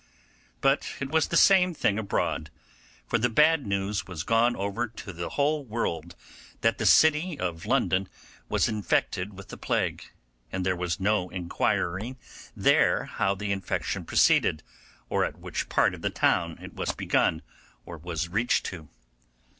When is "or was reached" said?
17.85-18.65